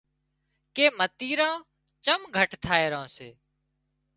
ڪي 0.75 0.85
متريران 0.99 1.53
چم 2.05 2.19
گھٽ 2.35 2.51
ٿائي 2.63 2.85
ران 2.93 3.05
سي 3.15 3.29